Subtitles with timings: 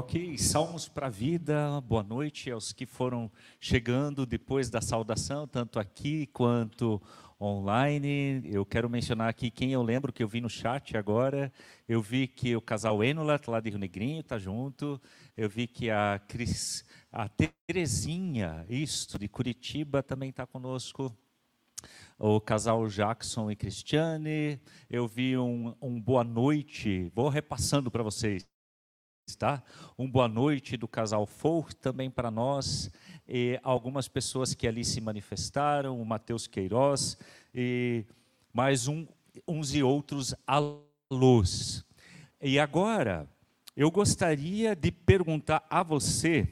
[0.00, 5.80] Ok, salmos para a vida, boa noite aos que foram chegando depois da saudação, tanto
[5.80, 7.02] aqui quanto
[7.40, 8.42] online.
[8.44, 11.52] Eu quero mencionar aqui quem eu lembro que eu vi no chat agora.
[11.88, 15.00] Eu vi que o casal Enola, lá de Rio Negrinho, está junto.
[15.36, 21.12] Eu vi que a, Cris, a Terezinha, isto, de Curitiba, também está conosco.
[22.16, 24.60] O casal Jackson e Cristiane.
[24.88, 28.46] Eu vi um, um boa noite, vou repassando para vocês
[29.36, 29.62] tá?
[29.98, 32.90] Um boa noite do casal Folk também para nós,
[33.28, 37.18] e algumas pessoas que ali se manifestaram, o Matheus Queiroz,
[37.54, 38.04] e
[38.52, 39.06] mais um,
[39.46, 41.84] uns e outros alôs.
[42.40, 43.28] E agora,
[43.76, 46.48] eu gostaria de perguntar a você,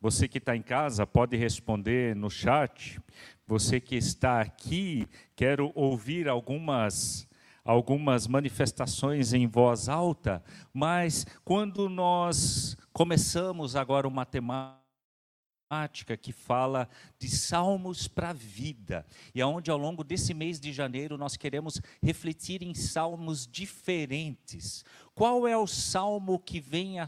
[0.00, 3.00] você que está em casa pode responder no chat,
[3.46, 5.06] você que está aqui,
[5.36, 7.27] quero ouvir algumas
[7.64, 16.88] algumas manifestações em voz alta, mas quando nós começamos agora uma temática que fala
[17.18, 21.80] de salmos para a vida, e aonde ao longo desse mês de janeiro nós queremos
[22.02, 24.84] refletir em salmos diferentes.
[25.14, 27.06] Qual é o salmo que vem à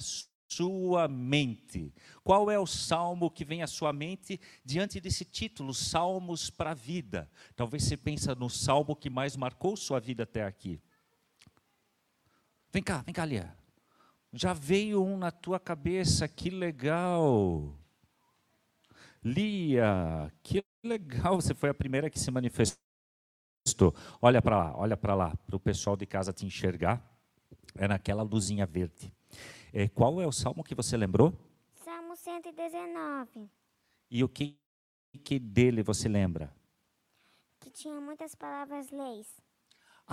[0.51, 1.95] sua mente?
[2.25, 6.75] Qual é o salmo que vem à sua mente diante desse título, Salmos para a
[6.75, 7.31] Vida?
[7.55, 10.81] Talvez você pense no salmo que mais marcou sua vida até aqui.
[12.73, 13.57] Vem cá, vem cá, Lia.
[14.33, 17.77] Já veio um na tua cabeça, que legal.
[19.23, 22.81] Lia, que legal, você foi a primeira que se manifestou.
[24.21, 27.05] Olha para lá, olha para lá, para o pessoal de casa te enxergar.
[27.77, 29.13] É naquela luzinha verde.
[29.73, 31.33] É, qual é o salmo que você lembrou?
[31.85, 33.49] Salmo 119.
[34.11, 34.59] E o que,
[35.25, 36.53] que dele você lembra?
[37.61, 39.29] Que tinha muitas palavras leis.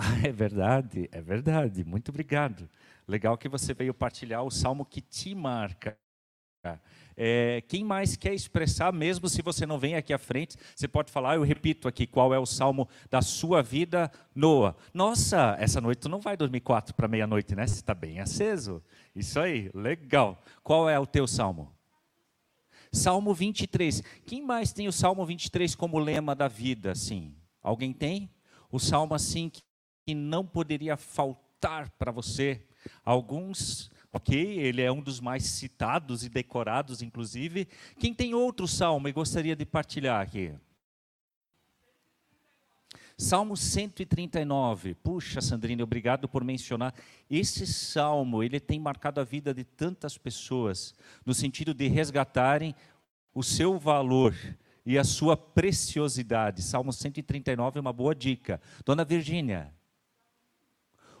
[0.00, 1.82] Ah, é verdade, é verdade.
[1.82, 2.70] Muito obrigado.
[3.04, 5.98] Legal que você veio partilhar o salmo que te marca.
[7.20, 11.10] É, quem mais quer expressar, mesmo se você não vem aqui à frente, você pode
[11.10, 14.76] falar, eu repito aqui, qual é o salmo da sua vida, Noah.
[14.94, 17.66] Nossa, essa noite tu não vai dormir quatro para meia-noite, né?
[17.66, 18.80] Você está bem aceso.
[19.16, 20.40] Isso aí, legal.
[20.62, 21.74] Qual é o teu salmo?
[22.92, 24.02] Salmo 23.
[24.24, 27.34] Quem mais tem o Salmo 23 como lema da vida, assim?
[27.62, 28.30] Alguém tem?
[28.70, 32.64] O salmo assim que não poderia faltar para você.
[33.04, 34.58] Alguns ok?
[34.58, 37.68] Ele é um dos mais citados e decorados, inclusive.
[37.98, 40.52] Quem tem outro salmo e gostaria de partilhar aqui?
[43.20, 44.94] Salmo 139.
[44.94, 46.94] Puxa, Sandrine, obrigado por mencionar.
[47.28, 50.94] Esse salmo, ele tem marcado a vida de tantas pessoas,
[51.26, 52.74] no sentido de resgatarem
[53.34, 54.34] o seu valor
[54.86, 56.62] e a sua preciosidade.
[56.62, 58.60] Salmo 139 é uma boa dica.
[58.86, 59.74] Dona Virgínia,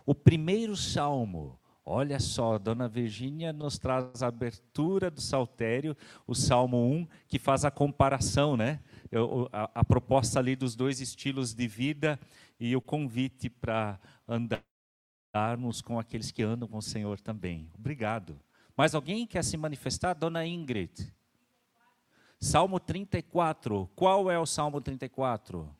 [0.06, 1.57] o primeiro salmo,
[1.90, 7.64] Olha só, Dona Virgínia nos traz a abertura do saltério, o Salmo 1, que faz
[7.64, 8.78] a comparação, né?
[9.50, 12.20] a, a proposta ali dos dois estilos de vida
[12.60, 17.70] e o convite para andarmos com aqueles que andam com o Senhor também.
[17.78, 18.38] Obrigado.
[18.76, 20.12] Mais alguém quer se manifestar?
[20.12, 21.10] Dona Ingrid.
[22.38, 23.88] Salmo 34.
[23.96, 25.74] Qual é o Salmo 34?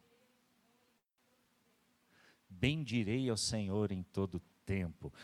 [2.48, 4.57] Bendirei ao Senhor em todo tempo.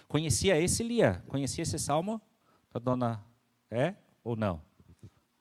[0.09, 1.23] Conhecia esse, Lia?
[1.29, 2.21] Conhecia esse salmo?
[2.73, 3.25] A dona
[3.71, 4.63] é ou não?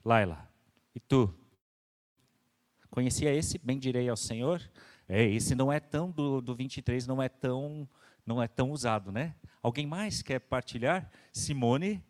[0.04, 0.50] Laila,
[0.94, 1.34] e tu?
[2.90, 3.58] Conhecia esse?
[3.58, 4.62] Bendirei ao Senhor?
[5.08, 7.88] É, esse não é tão, do, do 23 não é tão,
[8.26, 9.36] não é tão usado, né?
[9.62, 11.10] Alguém mais quer partilhar?
[11.32, 12.04] Simone?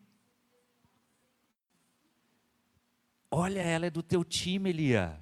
[3.30, 5.20] Olha, ela é do teu time, Lia.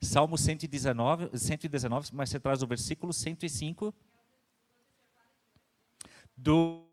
[0.00, 3.94] Salmo 119, 119, mas você traz o versículo 105
[6.42, 6.84] do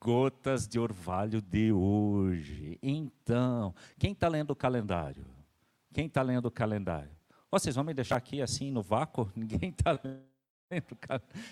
[0.00, 2.78] Gotas de Orvalho de hoje.
[2.80, 5.26] Então, quem está lendo o calendário?
[5.92, 7.10] Quem está lendo o calendário?
[7.50, 9.30] Vocês vão me deixar aqui assim no vácuo?
[9.34, 10.20] Ninguém está lendo.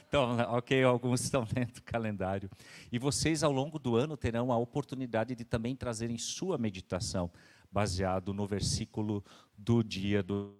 [0.06, 2.48] Então, ok, alguns estão lendo o calendário.
[2.92, 7.32] E vocês, ao longo do ano, terão a oportunidade de também trazerem sua meditação,
[7.68, 9.24] baseado no versículo
[9.56, 10.56] do dia do,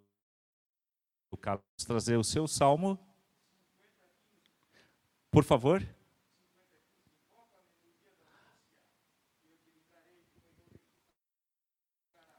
[1.31, 1.63] do Carlos.
[1.87, 2.99] Trazer o seu salmo
[5.31, 5.87] por favor.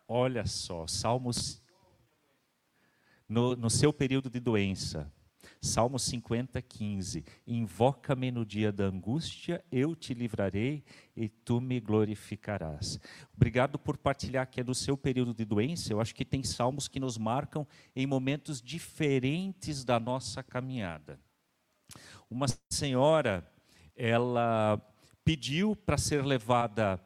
[0.07, 1.61] Olha só, Salmos.
[3.27, 5.13] No, no seu período de doença,
[5.61, 7.23] Salmo 50, 15.
[7.45, 10.83] Invoca-me no dia da angústia, eu te livrarei
[11.15, 12.99] e tu me glorificarás.
[13.35, 15.91] Obrigado por partilhar que é do seu período de doença.
[15.91, 21.19] Eu acho que tem salmos que nos marcam em momentos diferentes da nossa caminhada.
[22.29, 23.49] Uma senhora,
[23.95, 24.81] ela
[25.23, 26.99] pediu para ser levada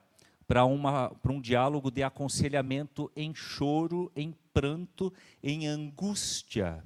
[0.47, 6.83] para um diálogo de aconselhamento em choro, em pranto, em angústia,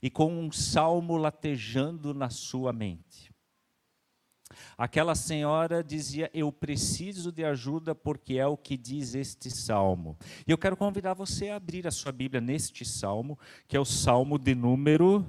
[0.00, 3.34] e com um salmo latejando na sua mente.
[4.76, 10.16] Aquela senhora dizia: Eu preciso de ajuda, porque é o que diz este salmo.
[10.46, 13.84] E eu quero convidar você a abrir a sua Bíblia neste salmo, que é o
[13.84, 15.26] salmo de número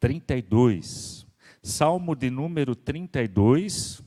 [0.00, 1.26] 32.
[1.62, 4.02] Salmo de número 32.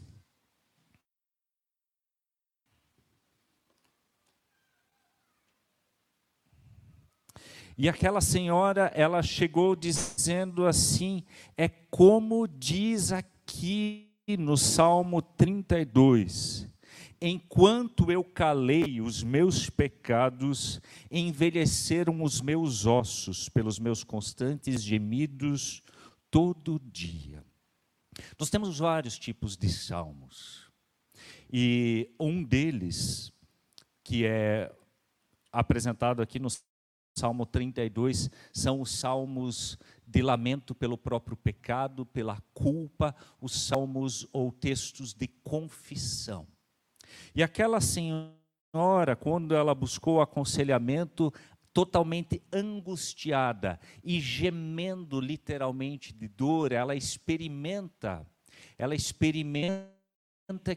[7.78, 11.24] E aquela senhora, ela chegou dizendo assim:
[11.58, 14.08] é como diz aqui
[14.38, 16.71] no Salmo 32:
[17.24, 20.82] Enquanto eu calei os meus pecados,
[21.12, 25.84] envelheceram os meus ossos pelos meus constantes gemidos
[26.32, 27.46] todo dia.
[28.40, 30.68] Nós temos vários tipos de salmos.
[31.54, 33.32] E um deles,
[34.04, 34.74] que é
[35.52, 36.50] apresentado aqui no
[37.16, 39.78] Salmo 32 são os salmos
[40.08, 46.48] de lamento pelo próprio pecado, pela culpa, os salmos ou textos de confissão.
[47.34, 51.34] E aquela senhora, quando ela buscou aconselhamento,
[51.74, 58.26] totalmente angustiada e gemendo literalmente de dor, ela experimenta,
[58.78, 59.90] ela experimenta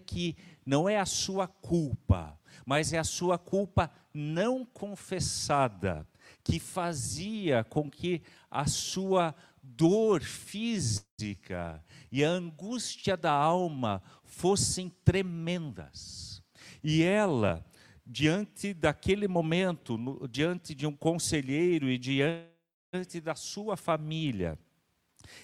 [0.04, 6.06] que não é a sua culpa, mas é a sua culpa não confessada
[6.42, 11.82] que fazia com que a sua dor física
[12.12, 14.02] e a angústia da alma
[14.34, 16.42] fossem tremendas.
[16.82, 17.64] E ela,
[18.04, 24.58] diante daquele momento, no, diante de um conselheiro e diante da sua família,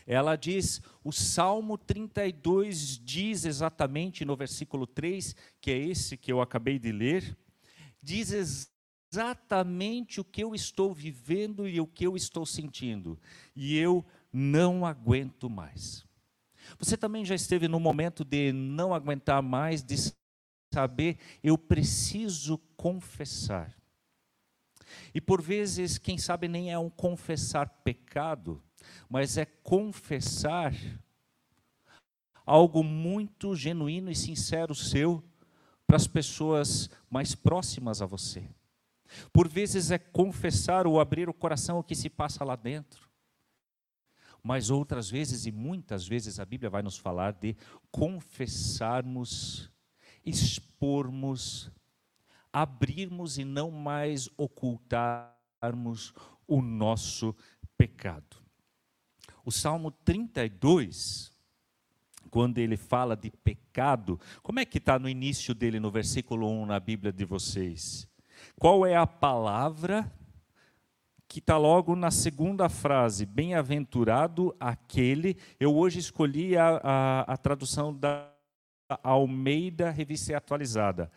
[0.07, 6.41] ela diz, o Salmo 32 diz exatamente no versículo 3, que é esse que eu
[6.41, 7.39] acabei de ler,
[8.03, 8.33] diz
[9.13, 13.19] exatamente o que eu estou vivendo e o que eu estou sentindo.
[13.55, 16.10] E eu não aguento mais.
[16.79, 19.97] Você também já esteve no momento de não aguentar mais, de
[20.73, 23.75] saber, eu preciso confessar.
[25.15, 28.63] E por vezes, quem sabe nem é um confessar pecado,
[29.09, 30.75] mas é confessar
[32.45, 35.23] algo muito genuíno e sincero seu
[35.87, 38.49] para as pessoas mais próximas a você.
[39.33, 43.10] Por vezes é confessar ou abrir o coração o que se passa lá dentro.
[44.43, 47.57] Mas outras vezes, e muitas vezes, a Bíblia vai nos falar de
[47.91, 49.71] confessarmos,
[50.25, 51.71] expormos,
[52.53, 56.15] abrirmos e não mais ocultarmos
[56.47, 57.35] o nosso
[57.77, 58.39] pecado.
[59.45, 61.33] O Salmo 32,
[62.31, 66.67] quando ele fala de pecado, como é que está no início dele, no versículo 1
[66.67, 68.09] na Bíblia de vocês?
[68.59, 70.11] Qual é a palavra
[71.31, 73.25] que está logo na segunda frase?
[73.25, 75.37] Bem-aventurado aquele.
[75.61, 78.29] Eu hoje escolhi a, a, a tradução da
[79.01, 81.09] Almeida Revista Atualizada.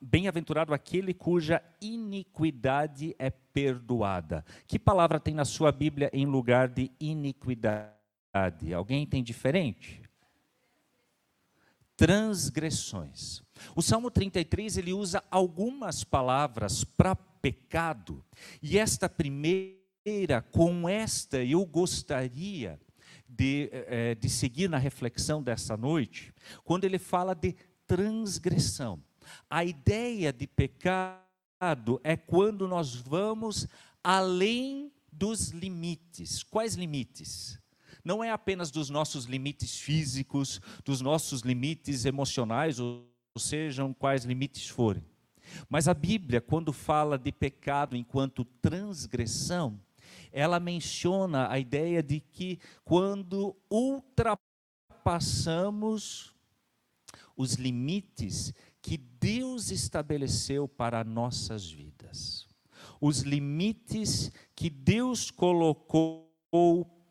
[0.00, 4.46] Bem-aventurado aquele cuja iniquidade é perdoada.
[4.66, 7.92] Que palavra tem na sua Bíblia em lugar de iniquidade?
[8.74, 10.02] Alguém tem diferente?
[11.96, 13.42] Transgressões.
[13.76, 18.24] O Salmo 33 ele usa algumas palavras para pecado,
[18.62, 22.80] e esta primeira, com esta eu gostaria
[23.28, 26.32] de, é, de seguir na reflexão dessa noite,
[26.64, 27.54] quando ele fala de
[27.86, 29.02] transgressão.
[29.48, 33.66] A ideia de pecado é quando nós vamos
[34.02, 36.42] além dos limites.
[36.42, 37.61] Quais limites?
[38.04, 43.06] Não é apenas dos nossos limites físicos, dos nossos limites emocionais, ou
[43.38, 45.04] sejam quais limites forem.
[45.68, 49.80] Mas a Bíblia, quando fala de pecado enquanto transgressão,
[50.30, 56.34] ela menciona a ideia de que quando ultrapassamos
[57.36, 62.48] os limites que Deus estabeleceu para nossas vidas,
[63.00, 66.28] os limites que Deus colocou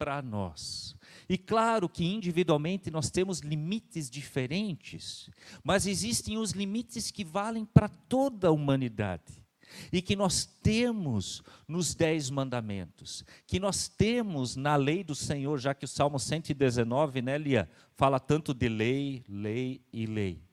[0.01, 0.95] para nós.
[1.29, 5.29] E claro que individualmente nós temos limites diferentes,
[5.63, 9.45] mas existem os limites que valem para toda a humanidade.
[9.93, 15.75] E que nós temos nos Dez Mandamentos, que nós temos na lei do Senhor, já
[15.75, 20.43] que o Salmo 119, né, Lia, fala tanto de lei, lei e lei.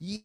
[0.00, 0.24] E,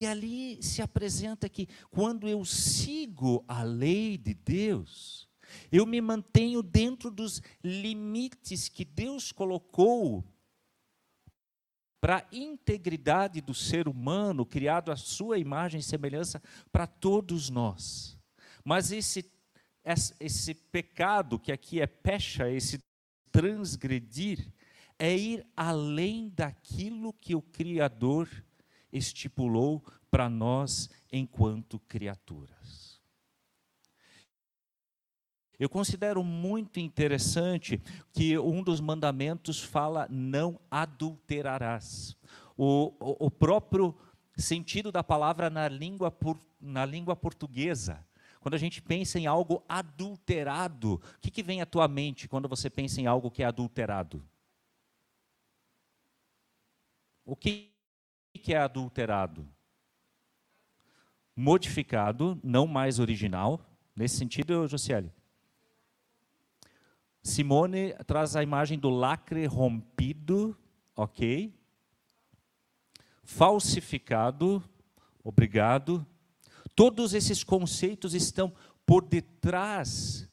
[0.00, 5.28] e ali se apresenta que quando eu sigo a lei de Deus,
[5.70, 10.24] eu me mantenho dentro dos limites que Deus colocou
[12.00, 18.18] para a integridade do ser humano, criado à sua imagem e semelhança para todos nós.
[18.62, 19.24] Mas esse,
[20.20, 22.78] esse pecado, que aqui é pecha, esse
[23.32, 24.52] transgredir,
[24.98, 28.28] é ir além daquilo que o Criador
[28.92, 32.83] estipulou para nós enquanto criaturas.
[35.64, 37.80] Eu considero muito interessante
[38.12, 42.14] que um dos mandamentos fala não adulterarás.
[42.54, 43.96] O, o, o próprio
[44.36, 48.06] sentido da palavra na língua, por, na língua portuguesa.
[48.40, 52.46] Quando a gente pensa em algo adulterado, o que, que vem à tua mente quando
[52.46, 54.22] você pensa em algo que é adulterado?
[57.24, 57.72] O que,
[58.34, 59.48] que é adulterado?
[61.34, 63.58] Modificado, não mais original.
[63.96, 65.10] Nesse sentido, Josiele?
[67.24, 70.54] Simone traz a imagem do lacre rompido,
[70.94, 71.58] ok?
[73.22, 74.62] Falsificado,
[75.24, 76.06] obrigado.
[76.76, 78.52] Todos esses conceitos estão
[78.84, 80.28] por detrás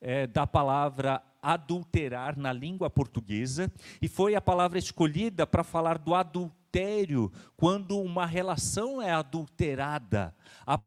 [0.00, 3.70] é, da palavra adulterar na língua portuguesa,
[4.00, 10.34] e foi a palavra escolhida para falar do adultério, quando uma relação é adulterada
[10.66, 10.80] a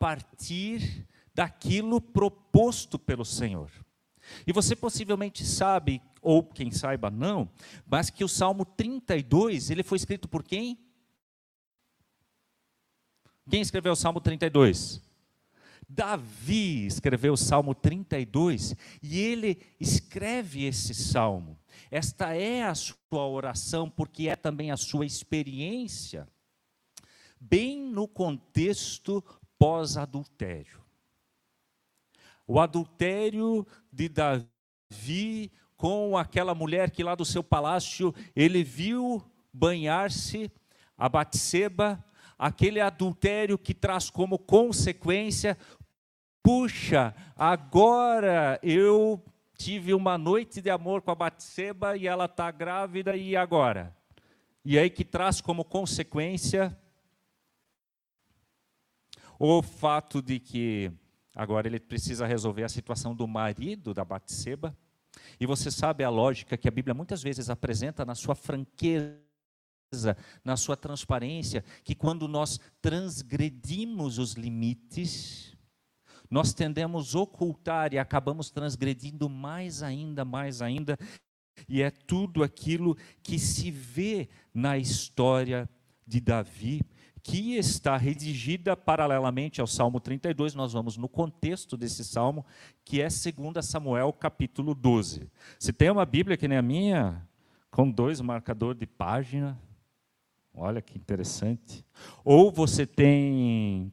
[0.00, 3.70] partir daquilo proposto pelo Senhor.
[4.46, 7.50] E você possivelmente sabe, ou quem saiba não,
[7.86, 10.78] mas que o Salmo 32, ele foi escrito por quem?
[13.48, 15.02] Quem escreveu o Salmo 32?
[15.88, 21.58] Davi escreveu o Salmo 32 e ele escreve esse salmo.
[21.90, 26.26] Esta é a sua oração, porque é também a sua experiência,
[27.38, 29.22] bem no contexto
[29.58, 30.81] pós-adultério.
[32.52, 40.52] O adultério de Davi com aquela mulher que lá do seu palácio ele viu banhar-se
[40.94, 42.04] a Batseba,
[42.38, 45.56] aquele adultério que traz como consequência
[46.42, 53.16] puxa, agora eu tive uma noite de amor com a Batseba e ela está grávida
[53.16, 53.96] e agora?
[54.62, 56.78] E aí que traz como consequência
[59.38, 60.92] o fato de que
[61.34, 64.76] agora ele precisa resolver a situação do marido da Batseba.
[65.38, 69.20] E você sabe a lógica que a Bíblia muitas vezes apresenta na sua franqueza,
[70.44, 75.54] na sua transparência, que quando nós transgredimos os limites,
[76.30, 80.98] nós tendemos a ocultar e acabamos transgredindo mais ainda, mais ainda,
[81.68, 85.68] e é tudo aquilo que se vê na história
[86.06, 86.80] de Davi,
[87.22, 92.44] que está redigida paralelamente ao Salmo 32, nós vamos no contexto desse salmo,
[92.84, 95.30] que é 2 Samuel capítulo 12.
[95.58, 97.26] Se tem uma Bíblia que nem a minha,
[97.70, 99.58] com dois marcadores de página,
[100.52, 101.84] olha que interessante.
[102.24, 103.92] Ou você tem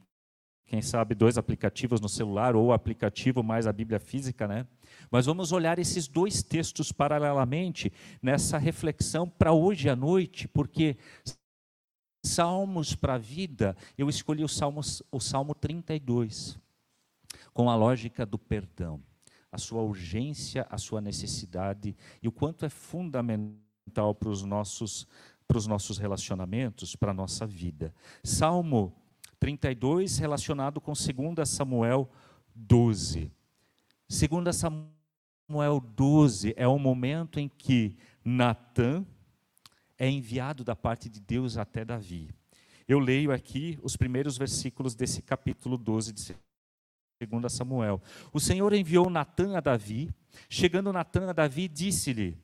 [0.66, 4.64] quem sabe dois aplicativos no celular ou aplicativo mais a Bíblia física, né?
[5.10, 10.96] Mas vamos olhar esses dois textos paralelamente nessa reflexão para hoje à noite, porque
[12.22, 16.58] Salmos para a vida, eu escolhi o, Salmos, o Salmo 32,
[17.52, 19.02] com a lógica do perdão,
[19.50, 25.06] a sua urgência, a sua necessidade e o quanto é fundamental para os nossos,
[25.48, 27.94] para os nossos relacionamentos, para a nossa vida.
[28.22, 28.94] Salmo
[29.38, 32.08] 32, relacionado com 2 Samuel
[32.54, 33.32] 12.
[34.08, 39.04] 2 Samuel 12 é o momento em que Natã
[40.00, 42.30] é enviado da parte de Deus até Davi.
[42.88, 46.34] Eu leio aqui os primeiros versículos desse capítulo 12 de
[47.26, 48.00] 2 Samuel.
[48.32, 50.08] O Senhor enviou Natã a Davi.
[50.48, 52.38] Chegando Natã a Davi, disse-lhe: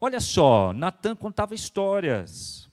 [0.00, 2.70] Olha só, Natã contava histórias.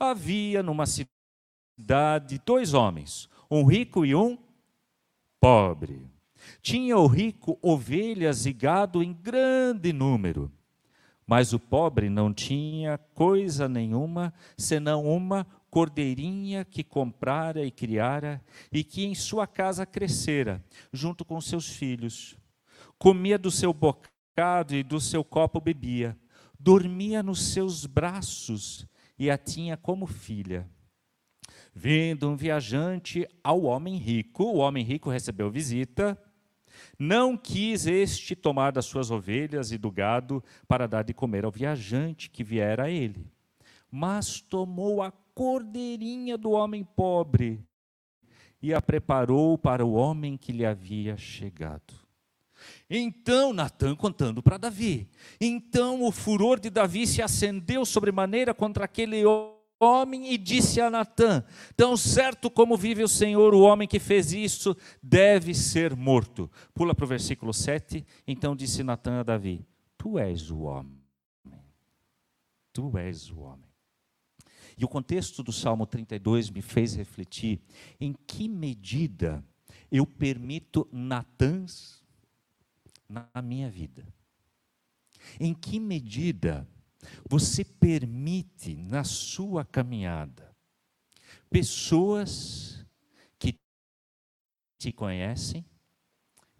[0.00, 4.38] Havia numa cidade dois homens, um rico e um
[5.38, 6.10] pobre.
[6.62, 10.50] Tinha o rico ovelhas e gado em grande número,
[11.28, 18.42] mas o pobre não tinha coisa nenhuma senão uma cordeirinha que comprara e criara
[18.72, 22.34] e que em sua casa crescera, junto com seus filhos.
[22.98, 26.16] Comia do seu bocado e do seu copo bebia,
[26.58, 28.86] dormia nos seus braços
[29.18, 30.66] e a tinha como filha.
[31.74, 36.18] Vindo um viajante ao homem rico, o homem rico recebeu visita.
[36.98, 41.50] Não quis este tomar das suas ovelhas e do gado para dar de comer ao
[41.50, 43.26] viajante que viera a ele,
[43.90, 47.60] mas tomou a cordeirinha do homem pobre
[48.60, 51.94] e a preparou para o homem que lhe havia chegado.
[52.90, 55.08] Então, Natan contando para Davi.
[55.40, 59.57] Então o furor de Davi se acendeu sobremaneira contra aquele homem
[60.24, 61.44] e disse a Natã:
[61.76, 66.50] Tão certo como vive o Senhor, o homem que fez isso deve ser morto.
[66.74, 68.04] Pula para o versículo 7.
[68.26, 69.64] Então disse Natã a Davi:
[69.96, 71.00] Tu és o homem.
[72.72, 73.68] Tu és o homem.
[74.76, 77.60] E o contexto do Salmo 32 me fez refletir
[78.00, 79.44] em que medida
[79.90, 82.04] eu permito Natãs
[83.08, 84.06] na minha vida.
[85.40, 86.68] Em que medida
[87.28, 90.54] você permite na sua caminhada
[91.50, 92.84] pessoas
[93.38, 93.58] que
[94.78, 95.64] te conhecem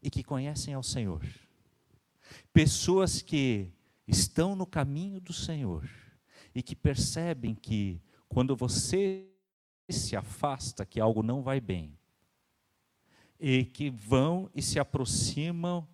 [0.03, 1.27] e que conhecem ao Senhor.
[2.53, 3.73] Pessoas que
[4.07, 5.89] estão no caminho do Senhor
[6.55, 9.27] e que percebem que quando você
[9.89, 11.97] se afasta, que algo não vai bem,
[13.41, 15.89] e que vão e se aproximam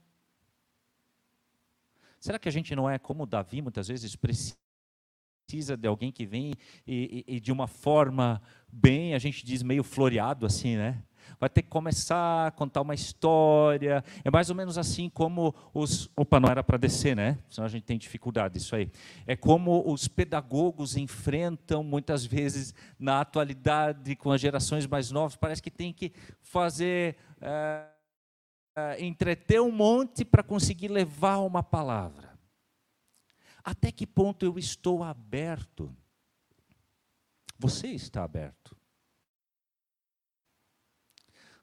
[2.25, 4.57] Será que a gente não é como Davi, muitas vezes precisa
[5.77, 6.55] de alguém que vem
[6.87, 8.41] e, e, e, de uma forma
[8.73, 11.03] bem, a gente diz meio floreado assim, né?
[11.39, 14.03] Vai ter que começar a contar uma história.
[14.25, 16.11] É mais ou menos assim como os.
[16.17, 17.39] Opa, não era para descer, né?
[17.51, 18.91] Senão a gente tem dificuldade, isso aí.
[19.27, 25.37] É como os pedagogos enfrentam muitas vezes na atualidade com as gerações mais novas.
[25.37, 27.17] Parece que tem que fazer.
[27.39, 27.94] É,
[28.99, 32.39] entreter um monte para conseguir levar uma palavra.
[33.63, 35.95] Até que ponto eu estou aberto?
[37.59, 38.77] Você está aberto?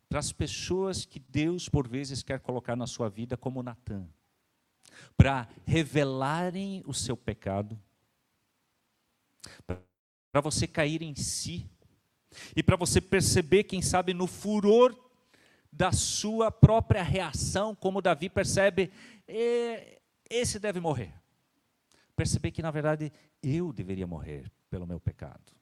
[0.09, 4.09] Para as pessoas que Deus, por vezes, quer colocar na sua vida, como Natan,
[5.15, 7.79] para revelarem o seu pecado,
[9.65, 11.69] para você cair em si,
[12.55, 15.10] e para você perceber, quem sabe, no furor
[15.71, 18.91] da sua própria reação, como Davi percebe,
[20.29, 21.13] esse deve morrer.
[22.15, 23.11] Perceber que, na verdade,
[23.41, 25.53] eu deveria morrer pelo meu pecado.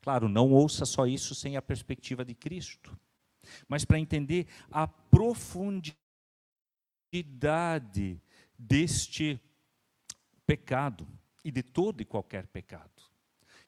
[0.00, 2.96] Claro, não ouça só isso sem a perspectiva de Cristo,
[3.68, 5.96] mas para entender a profundidade
[8.56, 9.40] deste
[10.46, 11.06] pecado
[11.44, 13.01] e de todo e qualquer pecado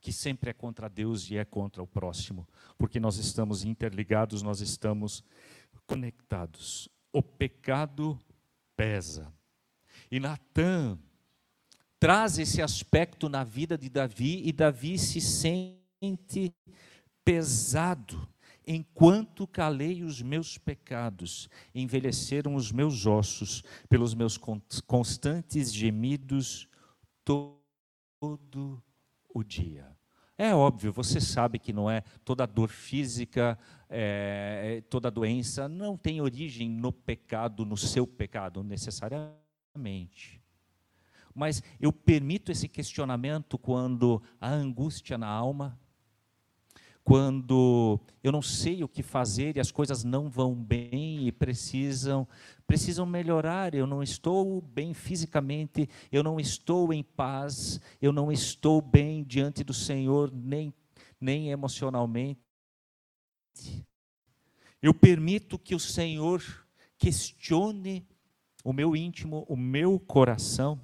[0.05, 4.61] que sempre é contra Deus e é contra o próximo, porque nós estamos interligados, nós
[4.61, 5.25] estamos
[5.87, 6.91] conectados.
[7.11, 8.21] O pecado
[8.77, 9.33] pesa.
[10.11, 10.99] E Natan
[11.99, 16.55] traz esse aspecto na vida de Davi e Davi se sente
[17.25, 18.29] pesado.
[18.67, 24.39] Enquanto calei os meus pecados, envelheceram os meus ossos pelos meus
[24.87, 26.69] constantes gemidos
[27.25, 28.83] todo
[29.35, 29.94] o dia.
[30.37, 33.57] É óbvio, você sabe que não é toda dor física,
[33.89, 40.43] é, toda doença, não tem origem no pecado, no seu pecado, necessariamente.
[41.33, 45.79] Mas eu permito esse questionamento quando a angústia na alma,
[47.05, 52.27] quando eu não sei o que fazer e as coisas não vão bem e precisam
[52.67, 53.75] precisam melhorar.
[53.75, 59.63] Eu não estou bem fisicamente, eu não estou em paz, eu não estou bem diante
[59.63, 60.73] do Senhor nem
[61.21, 62.41] nem emocionalmente.
[64.83, 66.43] Eu permito que o Senhor
[66.99, 68.07] questione
[68.65, 70.81] o meu íntimo, o meu coração.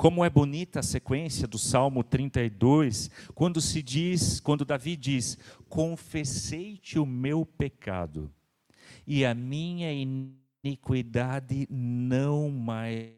[0.00, 5.36] Como é bonita a sequência do Salmo 32, quando se diz, quando Davi diz:
[5.68, 8.32] "Confessei-te o meu pecado,
[9.06, 13.12] e a minha iniquidade não mais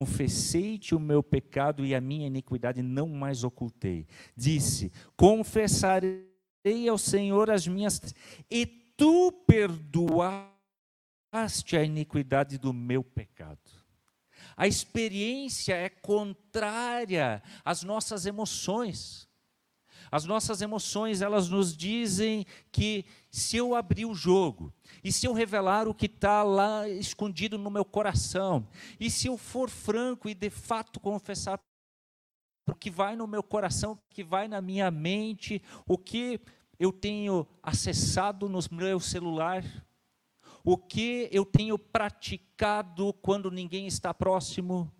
[0.00, 4.04] confessei-te o meu pecado e a minha iniquidade não mais ocultei.
[4.36, 6.26] Disse: Confessarei
[6.90, 8.00] ao Senhor as minhas
[8.50, 10.48] e tu perdoaste
[11.76, 13.77] a iniquidade do meu pecado.
[14.58, 19.28] A experiência é contrária às nossas emoções.
[20.10, 25.32] As nossas emoções, elas nos dizem que se eu abrir o jogo, e se eu
[25.32, 28.66] revelar o que está lá escondido no meu coração,
[28.98, 31.60] e se eu for franco e de fato confessar
[32.68, 36.40] o que vai no meu coração, o que vai na minha mente, o que
[36.80, 39.62] eu tenho acessado no meu celular,
[40.70, 44.92] o que eu tenho praticado quando ninguém está próximo,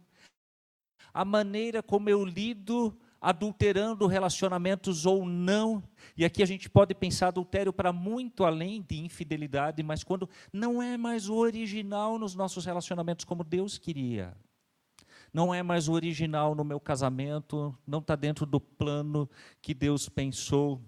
[1.13, 5.83] a maneira como eu lido adulterando relacionamentos ou não.
[6.17, 10.83] E aqui a gente pode pensar adultério para muito além de infidelidade, mas quando não
[10.83, 14.35] é mais o original nos nossos relacionamentos como Deus queria.
[15.35, 19.29] Não é mais o original no meu casamento, não está dentro do plano
[19.61, 20.81] que Deus pensou.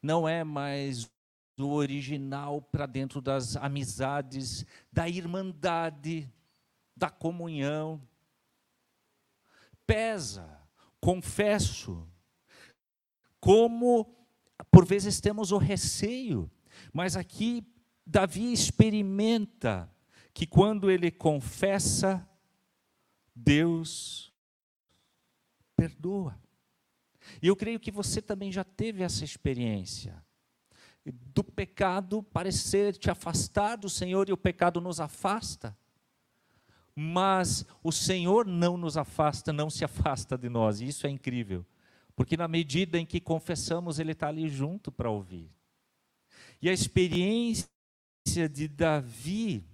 [0.00, 1.11] Não é mais
[1.58, 6.30] o original para dentro das amizades, da irmandade,
[6.96, 8.00] da comunhão.
[9.86, 10.60] Pesa,
[11.00, 12.08] confesso,
[13.40, 14.16] como
[14.70, 16.50] por vezes temos o receio,
[16.92, 17.66] mas aqui
[18.06, 19.90] Davi experimenta
[20.32, 22.26] que quando ele confessa,
[23.34, 24.32] Deus
[25.76, 26.40] perdoa.
[27.42, 30.24] E eu creio que você também já teve essa experiência
[31.04, 35.76] do pecado parecer te afastar do Senhor e o pecado nos afasta.
[36.94, 41.66] Mas o Senhor não nos afasta, não se afasta de nós, e isso é incrível,
[42.14, 45.50] porque na medida em que confessamos, Ele está ali junto para ouvir.
[46.60, 47.68] E a experiência
[48.52, 49.64] de Davi,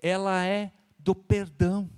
[0.00, 1.90] ela é do perdão.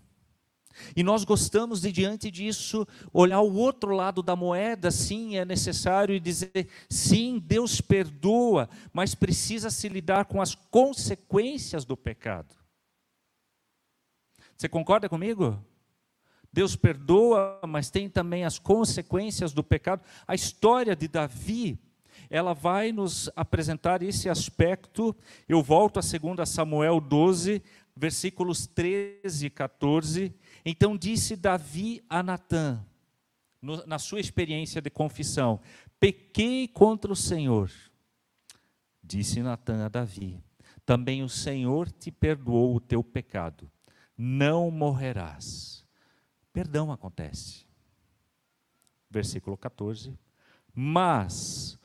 [0.94, 6.18] E nós gostamos de, diante disso, olhar o outro lado da moeda, sim, é necessário
[6.20, 12.54] dizer, sim, Deus perdoa, mas precisa se lidar com as consequências do pecado.
[14.56, 15.62] Você concorda comigo?
[16.52, 20.02] Deus perdoa, mas tem também as consequências do pecado.
[20.26, 21.78] A história de Davi,
[22.30, 25.14] ela vai nos apresentar esse aspecto.
[25.48, 27.62] Eu volto a 2 Samuel 12,
[27.98, 30.34] versículos 13 e 14.
[30.64, 32.84] Então disse Davi a Natã,
[33.86, 35.60] na sua experiência de confissão:
[35.98, 37.70] Pequei contra o Senhor.
[39.02, 40.42] Disse Natã a Davi:
[40.86, 43.70] Também o Senhor te perdoou o teu pecado.
[44.16, 45.84] Não morrerás.
[46.52, 47.66] Perdão acontece.
[49.10, 50.18] Versículo 14.
[50.74, 51.77] Mas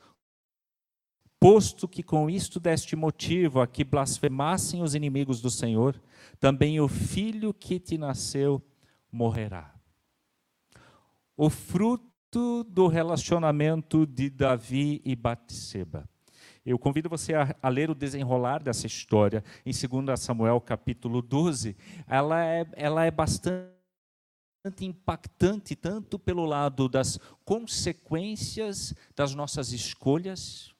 [1.44, 6.00] posto que com isto deste motivo a que blasfemassem os inimigos do Senhor,
[6.40, 8.62] também o filho que te nasceu
[9.12, 9.74] morrerá.
[11.36, 16.08] O fruto do relacionamento de Davi e Batseba.
[16.64, 21.76] Eu convido você a, a, ler o desenrolar dessa história em 2 Samuel capítulo 12.
[22.06, 23.68] Ela é, ela é bastante
[24.80, 30.73] impactante, tanto pelo lado das consequências das nossas escolhas,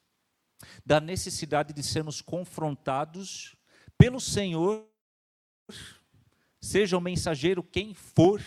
[0.84, 3.56] da necessidade de sermos confrontados
[3.96, 4.86] pelo Senhor,
[6.60, 8.42] seja o mensageiro quem for,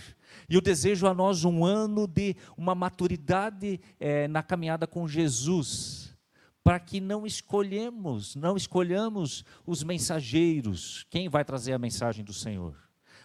[0.49, 6.15] e eu desejo a nós um ano de uma maturidade é, na caminhada com Jesus,
[6.63, 12.75] para que não escolhemos, não escolhamos os mensageiros, quem vai trazer a mensagem do Senhor,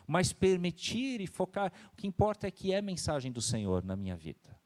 [0.07, 4.17] mas permitir e focar, o que importa é que é mensagem do Senhor na minha
[4.17, 4.57] vida.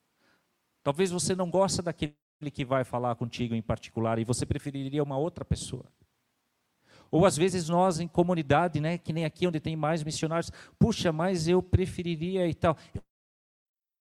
[0.83, 2.15] Talvez você não goste daquele
[2.51, 5.87] que vai falar contigo em particular e você preferiria uma outra pessoa.
[7.11, 11.13] Ou às vezes nós em comunidade, né, que nem aqui onde tem mais missionários, puxa,
[11.13, 12.77] mas eu preferiria e tal.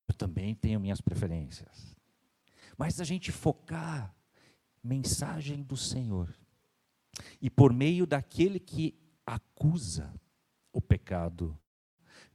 [0.08, 1.95] Eu também tenho minhas preferências.
[2.78, 4.13] Mas a gente focar
[4.84, 6.34] mensagem do Senhor.
[7.41, 10.13] E por meio daquele que acusa
[10.71, 11.58] o pecado,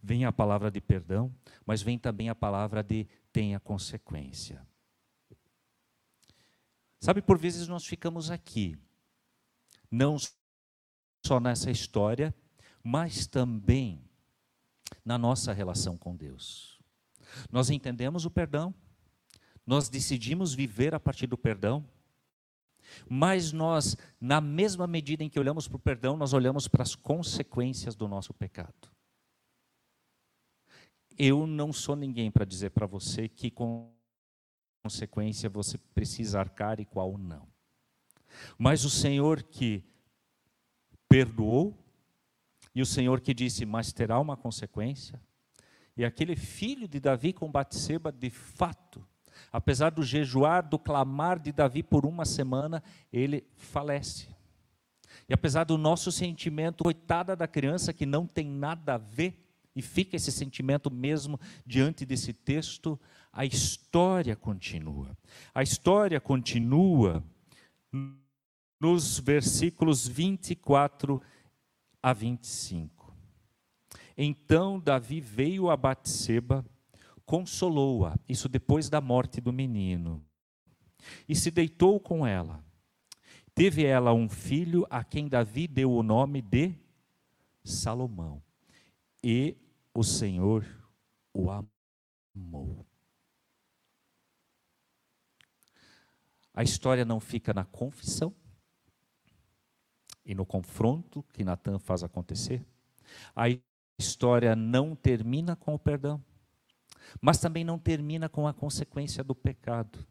[0.03, 1.35] vem a palavra de perdão,
[1.65, 4.67] mas vem também a palavra de tenha consequência.
[7.01, 8.77] Sabe, por vezes nós ficamos aqui,
[9.91, 10.17] não
[11.25, 12.35] só nessa história,
[12.85, 14.05] mas também
[15.03, 16.79] na nossa relação com Deus.
[17.51, 18.75] Nós entendemos o perdão,
[19.67, 21.89] nós decidimos viver a partir do perdão,
[23.09, 26.95] mas nós, na mesma medida em que olhamos para o perdão, nós olhamos para as
[26.95, 28.91] consequências do nosso pecado.
[31.17, 33.93] Eu não sou ninguém para dizer para você que com
[34.83, 37.47] consequência você precisa arcar e qual não.
[38.57, 39.85] Mas o Senhor que
[41.09, 41.77] perdoou,
[42.75, 45.21] e o Senhor que disse, mas terá uma consequência,
[45.97, 49.07] e aquele filho de Davi com Batseba, de fato,
[49.53, 54.29] apesar do jejuar, do clamar de Davi por uma semana, ele falece.
[55.29, 59.83] E apesar do nosso sentimento, coitada da criança que não tem nada a ver, e
[59.83, 62.99] fica esse sentimento mesmo diante desse texto,
[63.33, 65.17] a história continua.
[65.55, 67.25] A história continua
[68.81, 71.23] nos versículos 24
[72.03, 73.15] a 25.
[74.17, 76.65] Então Davi veio a Batseba,
[77.25, 80.25] consolou-a, isso depois da morte do menino,
[81.29, 82.63] e se deitou com ela.
[83.55, 86.75] Teve ela um filho a quem Davi deu o nome de
[87.63, 88.43] Salomão.
[89.23, 89.57] E
[89.95, 90.65] o Senhor
[91.33, 92.87] o amou.
[96.55, 98.35] A história não fica na confissão
[100.25, 102.65] e no confronto que Natan faz acontecer.
[103.35, 103.47] A
[103.99, 106.23] história não termina com o perdão,
[107.21, 110.07] mas também não termina com a consequência do pecado.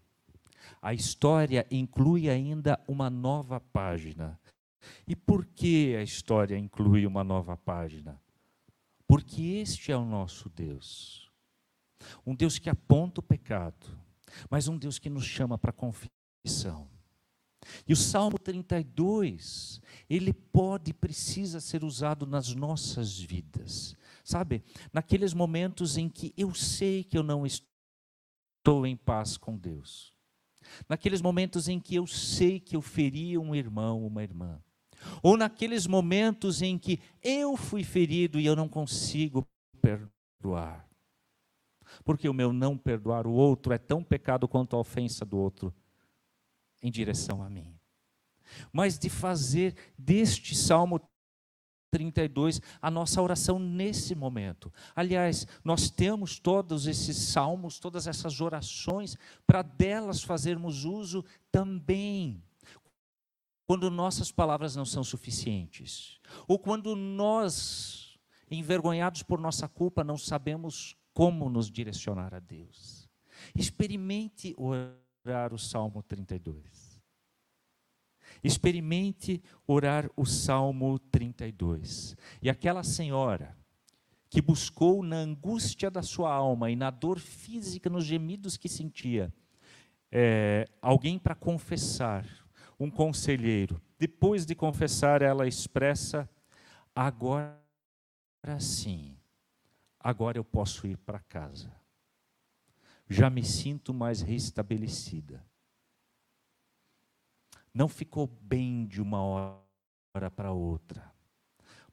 [0.82, 4.40] A história inclui ainda uma nova página.
[5.08, 8.20] E por que a história inclui uma nova página?
[9.10, 11.32] Porque este é o nosso Deus.
[12.24, 14.00] Um Deus que aponta o pecado,
[14.52, 16.88] mas um Deus que nos chama para a confissão.
[17.88, 23.96] E o Salmo 32, ele pode e precisa ser usado nas nossas vidas.
[24.24, 30.14] Sabe, naqueles momentos em que eu sei que eu não estou em paz com Deus.
[30.88, 34.62] Naqueles momentos em que eu sei que eu feri um irmão, uma irmã.
[35.22, 39.48] Ou naqueles momentos em que eu fui ferido e eu não consigo
[39.82, 40.88] perdoar.
[42.04, 45.74] Porque o meu não perdoar o outro é tão pecado quanto a ofensa do outro
[46.82, 47.76] em direção a mim.
[48.72, 51.00] Mas de fazer deste Salmo
[51.92, 54.72] 32 a nossa oração nesse momento.
[54.96, 62.44] Aliás, nós temos todos esses salmos, todas essas orações, para delas fazermos uso também.
[63.70, 68.18] Quando nossas palavras não são suficientes, ou quando nós,
[68.50, 73.08] envergonhados por nossa culpa, não sabemos como nos direcionar a Deus.
[73.56, 77.00] Experimente orar o Salmo 32.
[78.44, 82.18] Experimente orar o Salmo 32.
[82.42, 83.56] E aquela senhora
[84.32, 89.32] que buscou na angústia da sua alma e na dor física, nos gemidos que sentia,
[90.12, 92.26] é, alguém para confessar,
[92.80, 93.82] um conselheiro.
[93.98, 96.30] Depois de confessar, ela expressa:
[96.96, 97.58] agora
[98.60, 99.18] sim,
[100.00, 101.72] agora eu posso ir para casa.
[103.08, 105.44] Já me sinto mais restabelecida
[107.74, 111.14] não ficou bem de uma hora para outra.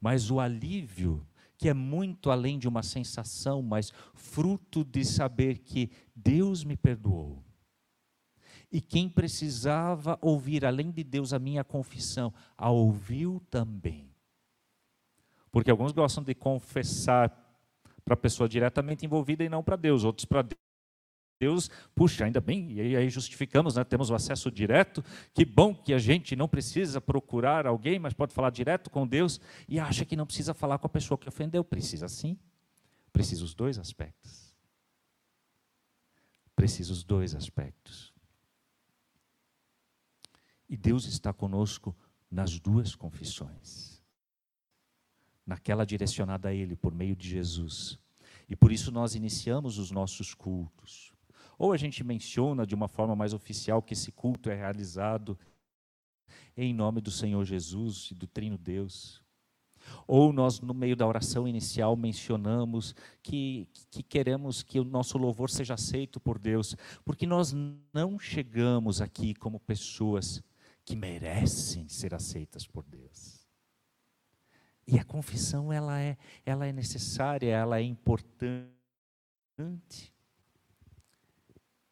[0.01, 1.25] Mas o alívio,
[1.57, 7.46] que é muito além de uma sensação, mas fruto de saber que Deus me perdoou.
[8.71, 14.11] E quem precisava ouvir, além de Deus, a minha confissão, a ouviu também.
[15.51, 17.31] Porque alguns gostam de confessar
[18.05, 20.47] para a pessoa diretamente envolvida e não para Deus, outros para
[21.39, 23.85] Deus, puxa, ainda bem, e aí justificamos, né?
[23.85, 28.33] temos o acesso direto, que bom que a gente não precisa procurar alguém, mas pode
[28.33, 31.63] falar direto com Deus, e acha que não precisa falar com a pessoa que ofendeu.
[31.63, 32.39] Precisa sim,
[33.13, 34.55] precisa os dois aspectos.
[36.55, 38.16] Precisa os dois aspectos.
[40.69, 41.97] E Deus está conosco
[42.31, 44.03] nas duas confissões.
[45.47, 47.99] Naquela direcionada a Ele por meio de Jesus.
[48.49, 51.17] E por isso nós iniciamos os nossos cultos
[51.59, 55.39] ou a gente menciona de uma forma mais oficial que esse culto é realizado
[56.57, 59.23] em nome do Senhor Jesus e do Trino Deus.
[60.07, 65.49] Ou nós, no meio da oração inicial, mencionamos que, que queremos que o nosso louvor
[65.49, 66.75] seja aceito por Deus,
[67.05, 67.55] porque nós
[67.95, 70.43] não chegamos aqui como pessoas
[70.87, 73.45] que merecem ser aceitas por Deus.
[74.87, 78.73] E a confissão ela é, ela é necessária, ela é importante.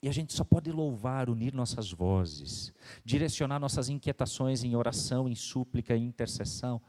[0.00, 2.72] E a gente só pode louvar, unir nossas vozes,
[3.04, 6.80] direcionar nossas inquietações em oração, em súplica, em intercessão,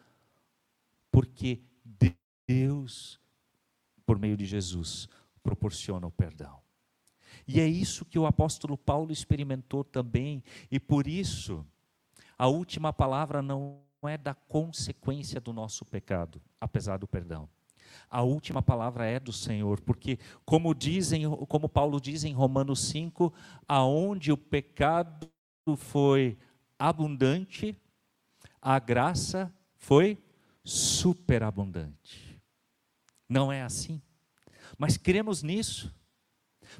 [1.12, 1.63] porque
[2.48, 3.20] Deus,
[4.06, 5.10] por meio de Jesus,
[5.41, 6.62] proporciona o perdão.
[7.48, 11.65] E é isso que o apóstolo Paulo experimentou também, e por isso,
[12.38, 17.50] a última palavra não é da consequência do nosso pecado, apesar do perdão
[18.10, 23.34] a última palavra é do Senhor, porque como dizem, como Paulo diz em Romanos 5,
[23.67, 25.30] aonde o pecado
[25.78, 26.38] foi
[26.78, 27.76] abundante,
[28.62, 30.17] a graça foi
[30.63, 32.41] superabundante.
[33.28, 34.02] Não é assim?
[34.78, 35.93] Mas cremos nisso.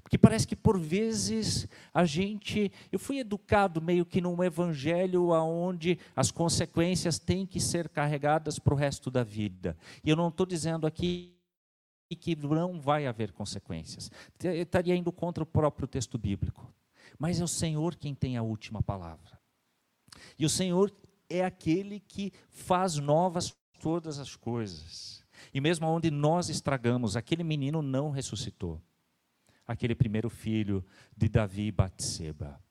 [0.02, 5.98] Porque parece que por vezes a gente, eu fui educado meio que num evangelho onde
[6.16, 9.78] as consequências têm que ser carregadas para o resto da vida.
[10.04, 11.36] E eu não estou dizendo aqui
[12.20, 14.12] que não vai haver consequências.
[14.44, 16.74] Eu estaria indo contra o próprio texto bíblico.
[17.18, 19.40] Mas é o Senhor quem tem a última palavra.
[20.38, 20.94] E o Senhor
[21.30, 25.24] é aquele que faz novas todas as coisas.
[25.54, 28.82] E mesmo onde nós estragamos, aquele menino não ressuscitou
[29.68, 32.62] aquele primeiro filho de Davi e Batseba.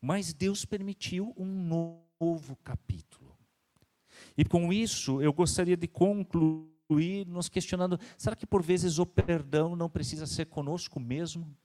[0.00, 3.36] Mas Deus permitiu um novo capítulo.
[4.36, 9.76] E com isso, eu gostaria de concluir nos questionando: será que por vezes o perdão
[9.76, 11.56] não precisa ser conosco mesmo?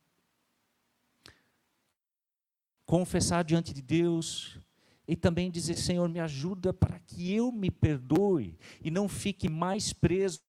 [2.86, 4.60] Confessar diante de Deus
[5.08, 9.94] e também dizer: Senhor, me ajuda para que eu me perdoe e não fique mais
[9.94, 10.42] preso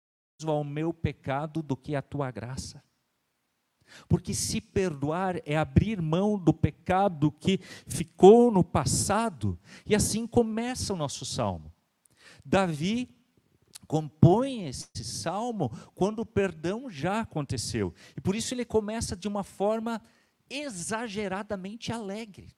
[0.44, 2.82] ao meu pecado do que à tua graça.
[4.09, 10.92] Porque se perdoar é abrir mão do pecado que ficou no passado, e assim começa
[10.92, 11.72] o nosso salmo.
[12.44, 13.09] Davi
[13.87, 17.92] compõe esse salmo quando o perdão já aconteceu.
[18.16, 20.01] E por isso ele começa de uma forma
[20.51, 22.48] exageradamente alegre.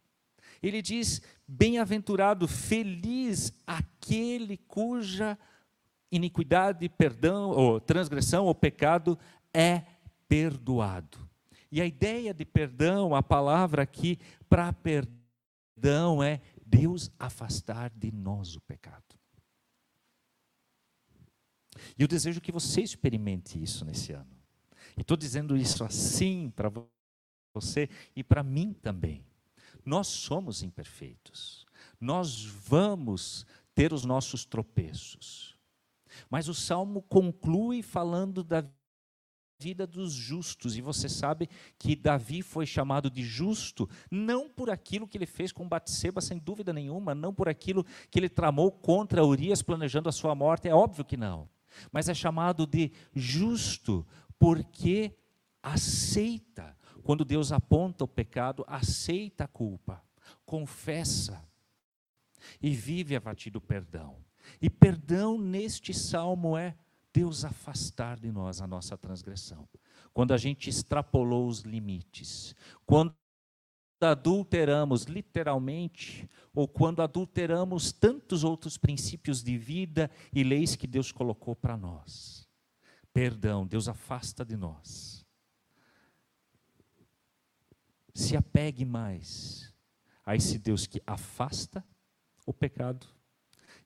[0.62, 5.38] Ele diz: Bem-aventurado, feliz aquele cuja
[6.12, 9.18] iniquidade, perdão, ou transgressão ou pecado
[9.54, 9.82] é
[10.30, 11.28] perdoado.
[11.72, 14.16] E a ideia de perdão, a palavra aqui
[14.48, 19.02] para perdão é Deus afastar de nós o pecado.
[21.98, 24.30] E eu desejo que você experimente isso nesse ano.
[24.96, 26.70] E estou dizendo isso assim para
[27.52, 29.26] você e para mim também.
[29.84, 31.66] Nós somos imperfeitos.
[32.00, 35.58] Nós vamos ter os nossos tropeços.
[36.28, 38.64] Mas o salmo conclui falando da
[39.60, 40.76] vida dos justos.
[40.76, 45.52] E você sabe que Davi foi chamado de justo não por aquilo que ele fez
[45.52, 50.12] com Batseba, sem dúvida nenhuma, não por aquilo que ele tramou contra Urias planejando a
[50.12, 51.48] sua morte, é óbvio que não.
[51.92, 54.06] Mas é chamado de justo
[54.38, 55.14] porque
[55.62, 60.02] aceita quando Deus aponta o pecado, aceita a culpa,
[60.46, 61.44] confessa
[62.62, 64.16] e vive a partir do perdão.
[64.60, 66.74] E perdão neste salmo é
[67.12, 69.68] Deus afastar de nós a nossa transgressão.
[70.12, 72.54] Quando a gente extrapolou os limites,
[72.86, 73.14] quando
[74.00, 81.54] adulteramos literalmente, ou quando adulteramos tantos outros princípios de vida e leis que Deus colocou
[81.54, 82.48] para nós.
[83.12, 85.26] Perdão, Deus afasta de nós.
[88.14, 89.72] Se apegue mais
[90.24, 91.84] a esse Deus que afasta
[92.46, 93.06] o pecado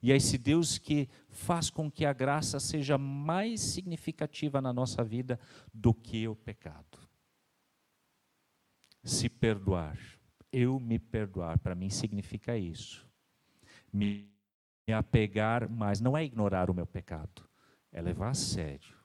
[0.05, 5.03] e a esse Deus que faz com que a graça seja mais significativa na nossa
[5.03, 5.39] vida
[5.73, 6.99] do que o pecado.
[9.03, 9.97] Se perdoar,
[10.51, 13.03] eu me perdoar, para mim significa isso.
[13.91, 14.29] Me
[14.93, 17.49] apegar mais, não é ignorar o meu pecado,
[17.91, 18.95] é levar a sério,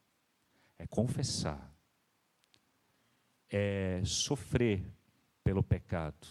[0.78, 1.74] é confessar,
[3.48, 4.84] é sofrer
[5.42, 6.28] pelo pecado.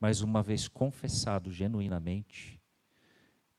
[0.00, 2.60] Mas uma vez confessado genuinamente,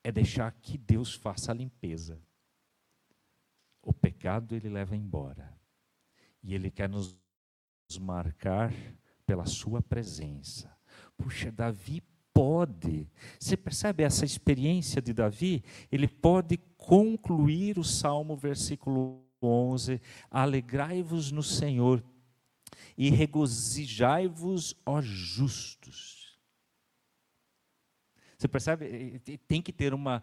[0.06, 2.22] é deixar que Deus faça a limpeza.
[3.82, 5.52] O pecado ele leva embora.
[6.44, 7.18] E ele quer nos
[8.00, 8.72] marcar
[9.26, 10.72] pela sua presença.
[11.16, 13.10] Puxa, Davi pode.
[13.36, 15.64] Você percebe essa experiência de Davi?
[15.90, 22.00] Ele pode concluir o Salmo versículo 11: Alegrai-vos no Senhor
[22.96, 26.15] e regozijai-vos, ó justos.
[28.36, 29.18] Você percebe?
[29.48, 30.22] Tem que ter uma,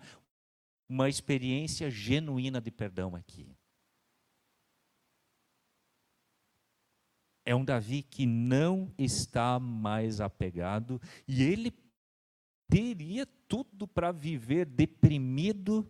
[0.87, 3.55] uma experiência genuína de perdão aqui.
[7.45, 11.73] É um Davi que não está mais apegado e ele
[12.69, 15.89] teria tudo para viver deprimido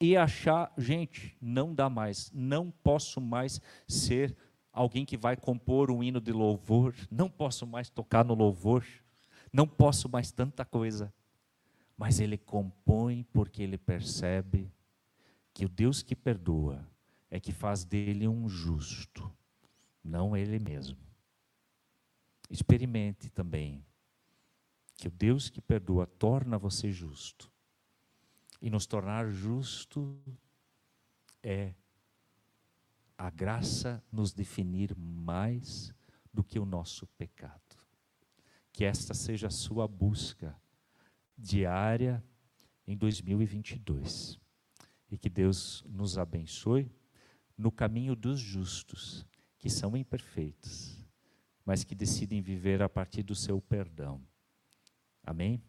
[0.00, 4.34] e achar, gente, não dá mais, não posso mais ser
[4.72, 8.82] alguém que vai compor um hino de louvor, não posso mais tocar no louvor
[9.52, 11.12] não posso mais tanta coisa.
[11.96, 14.72] Mas ele compõe porque ele percebe
[15.52, 16.86] que o Deus que perdoa
[17.30, 19.30] é que faz dele um justo,
[20.02, 20.98] não ele mesmo.
[22.48, 23.84] Experimente também
[24.96, 27.50] que o Deus que perdoa torna você justo.
[28.60, 30.18] E nos tornar justo
[31.42, 31.74] é
[33.16, 35.92] a graça nos definir mais
[36.32, 37.69] do que o nosso pecado.
[38.80, 40.58] Que esta seja a sua busca
[41.36, 42.24] diária
[42.86, 44.40] em 2022.
[45.10, 46.90] E que Deus nos abençoe
[47.58, 49.26] no caminho dos justos,
[49.58, 50.96] que são imperfeitos,
[51.62, 54.26] mas que decidem viver a partir do seu perdão.
[55.22, 55.62] Amém?